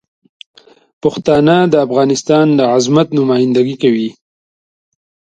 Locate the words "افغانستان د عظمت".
1.85-3.07